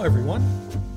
[0.00, 0.40] everyone.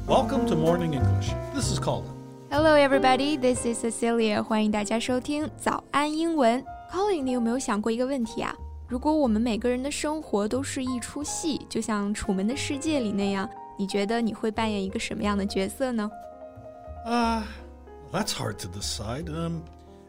[0.07, 1.31] Welcome to Morning English.
[1.53, 2.07] This is Colin.
[2.49, 3.35] Hello, everybody.
[3.35, 4.41] This is Cecilia.
[4.41, 6.63] 欢迎大家收听早安英文。
[6.89, 8.55] Colin，你有没有想过一个问题啊？
[8.87, 16.09] 如果我们每个人的生活都是一出戏，就像《楚门的世界》里那样，你觉得你会扮演一个什么样的角色呢？
[17.05, 17.41] Uh,
[18.13, 19.25] that's hard to decide.
[19.25, 19.63] Um,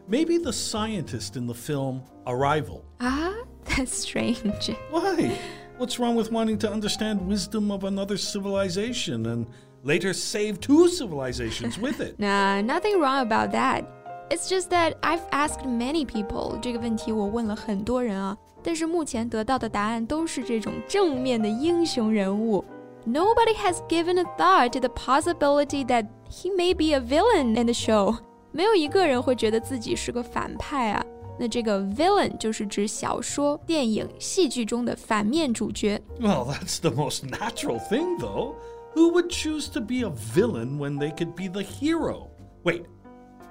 [0.09, 2.83] maybe the scientist in the film Arrival.
[3.01, 3.33] Ah,
[3.65, 4.73] that's strange.
[4.89, 5.33] Why?
[5.77, 9.45] What's wrong with wanting to understand wisdom of another civilization and
[9.83, 12.15] later save two civilizations with it?
[12.19, 13.83] nah, nothing wrong about that.
[14.29, 22.63] It's just that I've asked many people 这个问题，我问了很多人啊，但是目前得到的答案都是这种正面的英雄人物。
[23.05, 27.73] Nobody has given a thought to the possibility that he may be a villain in the
[27.73, 28.17] show.
[28.51, 31.03] 没有一个人会觉得自己是个反派啊。
[31.39, 36.01] 那这个 villain 就是指小说、电影、戏剧中的反面主角。
[36.19, 38.55] Well, that's the most natural thing, though.
[38.95, 42.27] Who would choose to be a villain when they could be the hero?
[42.63, 42.83] Wait,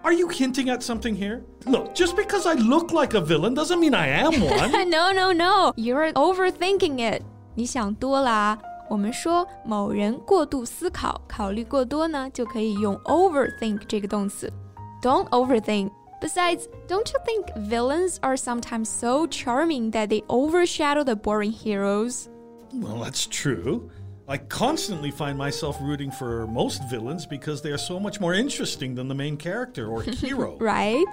[0.05, 1.43] are you hinting at something here?
[1.67, 4.91] Look, just because I look like a villain doesn't mean I am one.
[4.91, 5.73] no, no, no.
[5.77, 7.23] You're overthinking it.
[7.55, 8.59] 你想多啦。
[8.89, 14.53] 我们说某人过度思考、考虑过多呢，就可以用 overthink 这个动词。
[15.01, 15.91] Don't overthink.
[16.25, 22.29] Besides, don't you think villains are sometimes so charming that they overshadow the boring heroes?
[22.75, 23.91] Well, that's true.
[24.29, 28.95] I constantly find myself rooting for most villains because they are so much more interesting
[28.95, 30.56] than the main character or hero.
[30.61, 31.06] right?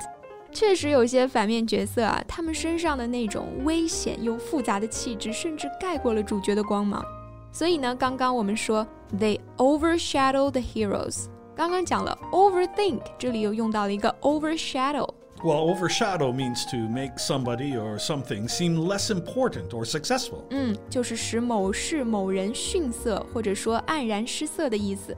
[0.51, 7.03] 确实有些反面角色啊，他们身上的那种危险又复杂的气质，甚至盖过了主角的光芒。
[7.51, 8.85] 所以呢，刚刚我们说
[9.17, 18.87] they overshadow the heroes， 刚刚讲了 overthink，这里又用到了一个 overshadow。Well, overshadow means to make somebody or something seem
[18.87, 20.39] less important or successful.
[20.49, 25.15] 嗯，就是使某事某人逊色，或者说黯然失色的意思。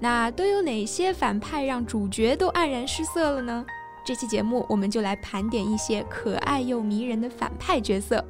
[0.00, 3.64] 那都有哪些反派让主角都黯然失色了呢？
[4.04, 8.22] 这期节目我们就来盘点一些可爱又迷人的反派角色。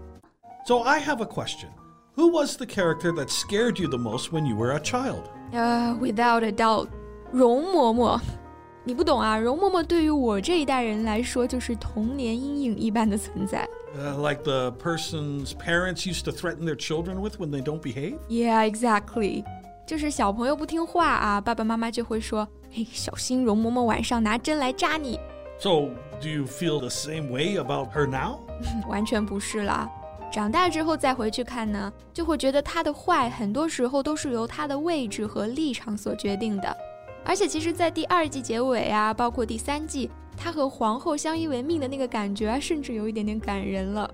[0.67, 1.71] So I have a question.
[2.17, 5.23] Who was the character that scared you the most when you were a child?
[5.53, 6.87] Uh, without a doubt,
[7.32, 8.20] 容嬷嬷。
[8.84, 13.68] 你不懂啊，容嬷嬷对于我这一代人来说就是童年阴影一般的存在。
[13.96, 18.18] Uh, like the person's parents used to threaten their children with when they don't behave?
[18.30, 19.44] Yeah, exactly.
[19.86, 25.20] 就是小朋友不听话啊，爸爸妈妈就会说：“嘿，小心容嬷嬷晚上拿针来扎你。”
[25.60, 25.90] So,
[26.22, 28.40] do you feel the same way about her now?
[28.88, 29.90] 完全不是啦。
[30.32, 36.78] 长大之后再回去看呢，就会觉得她的坏很多时候都是由她的位置和立场所决定的。
[37.26, 44.10] 而且其实，在第二季结尾啊，包括第三季，他和皇后相依为命的那个感觉啊，甚至有一点点感人了。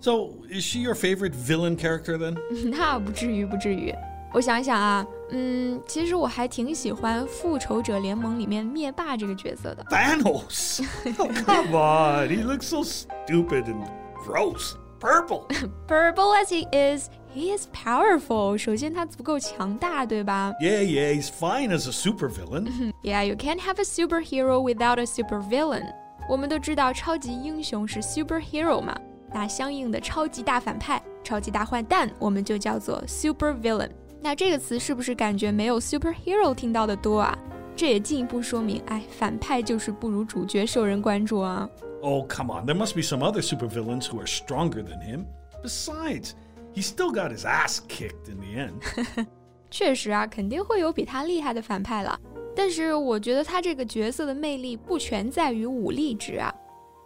[0.00, 2.36] So is she your favorite villain character then？
[2.70, 3.94] 那不至于，不至于。
[4.32, 9.84] 我想一想啊，嗯，其实我还挺喜欢《复仇者联盟》里面灭霸这个角色的。
[9.90, 13.84] Thanos，come on，he looks so stupid and
[14.24, 14.74] gross。
[14.99, 15.45] purple.
[15.87, 18.57] purple as he is, he is powerful.
[18.57, 20.53] 首先他足够强大，对吧？
[20.61, 22.93] Yeah, yeah, he's fine as a supervillain.
[23.03, 25.85] yeah, you can't have a superhero without a supervillain.
[26.27, 28.97] 我们都知道超级英雄是 superhero 嘛，
[29.33, 33.89] 那相应的超级大反派、超级大坏蛋，我们就叫做 supervillain。
[34.21, 37.37] 那这个词是不是感觉没有 superhero 听到的多啊？
[37.75, 41.69] 这也进一步说明，哎，反派就是不如主角受人关注啊。
[42.01, 42.65] Oh, come on.
[42.65, 45.25] There must be some other supervillains who are stronger than him.
[45.63, 46.35] Besides,
[46.73, 49.25] he still got his ass kicked in the end.
[49.71, 52.19] 确实啊，肯定会有比他厉害的反派了。
[52.55, 56.53] 但是我觉得他这个角色的魅力不全在于武力值啊。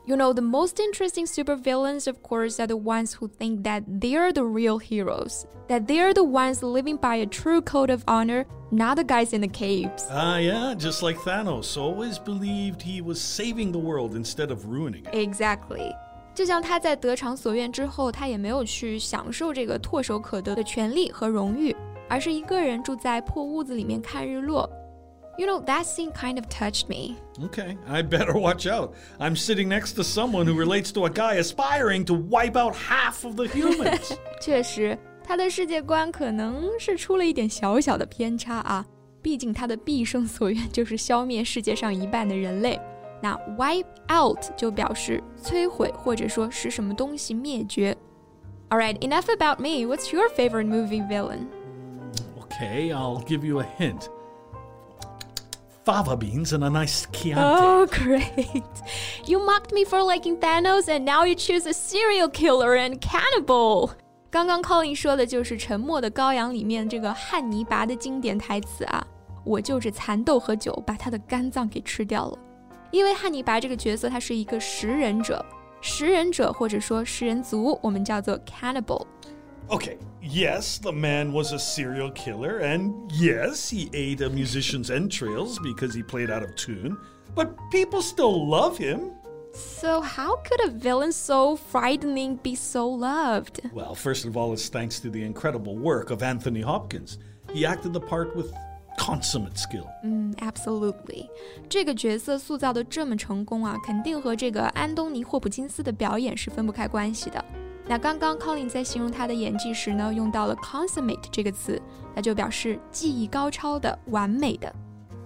[0.06, 4.34] You know, the most interesting supervillains, of course, are the ones who think that they're
[4.34, 8.96] the real heroes, that they're the ones living by a true code of honor, not
[8.96, 10.08] the guys in the caves.
[10.10, 14.66] Ah, uh, yeah, just like Thanos always believed he was saving the world instead of
[14.66, 15.14] ruining it.
[15.14, 15.94] Exactly.
[16.34, 21.76] 就像他在得偿所愿之后，他也没有去享受这个唾手可得的权利和荣誉，
[22.08, 24.68] 而是一个人住在破屋子里面看日落。
[25.38, 27.18] you know, that scene kind of touched me.
[27.46, 28.94] Okay, I better watch out.
[29.20, 33.24] I'm sitting next to someone who relates to a guy aspiring to wipe out half
[33.24, 34.18] of the humans.
[34.42, 38.86] 确实，他的世界观可能是出了一点小小的偏差啊。
[39.22, 42.80] 毕竟他的毕生所愿就是消灭世界上一半的人类。
[43.22, 47.96] 那 wipe out 就表示摧毁或者说使什么东西灭绝。
[48.70, 49.86] Alright, enough about me.
[49.86, 51.48] What's your favorite movie villain?
[52.44, 54.08] Okay, I'll give you a hint
[55.86, 57.42] fava beans and a nice Chianti.
[57.42, 58.64] Oh, great.
[59.26, 63.92] You mocked me for liking Thanos, and now you choose a serial killer and cannibal.
[64.30, 69.04] 刚刚 Colin 说的就是《沉默的羔羊》里面这个汉尼拔的经典台词啊，
[69.44, 72.38] 我就着蚕豆和酒把他的肝脏给吃掉了。
[72.92, 75.44] 因为汉尼拔这个角色他是一个食人者，
[75.82, 79.04] 食人者或者说食人族，我们叫做 cannibal。
[79.72, 85.60] Okay, yes, the man was a serial killer, and yes, he ate a musician's entrails
[85.60, 86.98] because he played out of tune,
[87.36, 89.12] but people still love him.
[89.54, 93.62] So, how could a villain so frightening be so loved?
[93.74, 97.20] Well, first of all, it's thanks to the incredible work of Anthony Hopkins.
[97.54, 98.52] He acted the part with
[98.98, 99.88] consummate skill.
[100.04, 101.30] 嗯，absolutely，
[101.68, 107.44] 这个角色塑造的这么成功啊，肯定和这个安东尼·霍普金斯的表演是分不开关系的。
[107.88, 111.82] 那刚刚 Colin 在形容他的演技时呢，用到了 consummate 这个词，
[112.16, 114.74] 那就表示技艺高超的、完美的。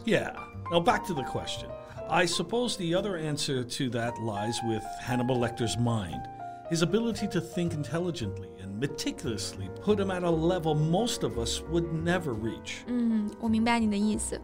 [0.06, 0.34] Yeah.
[0.72, 1.68] Now back to the question.
[2.10, 6.22] I suppose the other answer to that lies with Hannibal Lecter's mind.
[6.70, 11.62] His ability to think intelligently and meticulously put him at a level most of us
[11.72, 12.84] would never reach.
[12.88, 14.40] 嗯，我明白你的意思。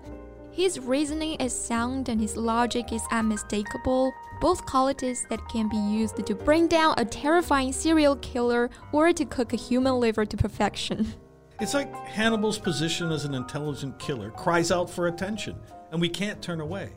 [0.53, 4.11] his reasoning is sound and his logic is unmistakable,
[4.41, 9.25] both qualities that can be used to bring down a terrifying serial killer or to
[9.25, 11.07] cook a human liver to perfection.
[11.59, 15.55] It's like Hannibal's position as an intelligent killer cries out for attention,
[15.91, 16.93] and we can't turn away.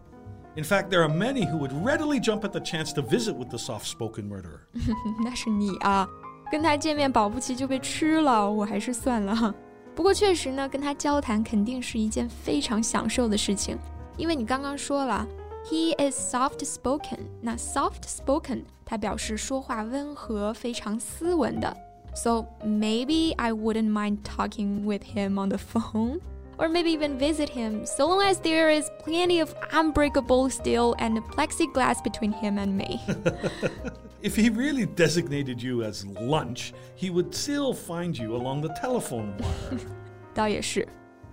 [0.54, 3.50] In fact, there are many who would readily jump at the chance to visit with
[3.50, 4.68] the soft spoken murderer.
[5.24, 6.08] 那是你啊，
[6.50, 9.54] 跟他见面保不齐就被吃了，我还是算了。
[9.96, 13.78] 不过确实呢，跟他交谈肯定是一件非常享受的事情，
[14.16, 15.26] 因为你刚刚说了，
[15.66, 17.18] he is soft spoken。
[17.40, 21.76] 那 soft spoken 它表示说话温和、非常斯文的。
[22.14, 26.20] So maybe I wouldn't mind talking with him on the phone.
[26.58, 31.20] Or maybe even visit him, so long as there is plenty of unbreakable steel and
[31.34, 33.00] plexiglass between him and me.
[34.22, 39.32] if he really designated you as lunch, he would still find you along the telephone
[39.38, 39.80] wire.
[40.34, 40.86] 倒也是。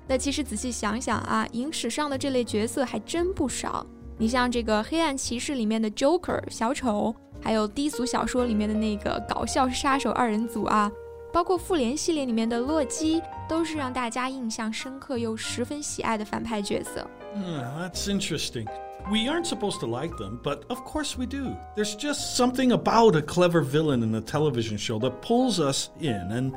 [0.07, 3.85] 那其实仔细想想啊，影史上的这类角色还真不少。
[4.17, 10.91] 你像这个《黑暗骑士》里面的 Joker 小丑，还有低俗小说里面的那个搞笑杀手二人组啊，
[11.31, 17.07] 包括复联系列里面的洛基，都是让大家印象深刻又十分喜爱的反派角色。
[17.35, 18.67] Mm, that's interesting.
[19.10, 21.56] We aren't supposed to like them, but of course we do.
[21.76, 26.14] There's just something about a clever villain in a television show that pulls us in
[26.32, 26.56] and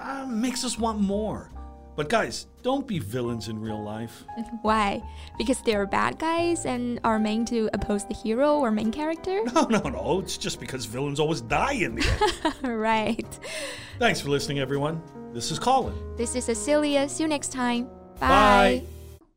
[0.00, 1.50] uh, makes us want more.
[1.96, 4.24] But guys, don't be villains in real life.
[4.62, 5.02] Why?
[5.38, 9.42] Because they're bad guys and are meant to oppose the hero or main character?
[9.54, 10.20] No, no, no.
[10.20, 12.78] It's just because villains always die in the end.
[12.80, 13.38] right.
[14.00, 15.00] Thanks for listening, everyone.
[15.32, 15.94] This is Colin.
[16.16, 17.08] This is Cecilia.
[17.08, 17.84] See you next time.
[18.18, 18.82] Bye.
[18.82, 18.93] Bye.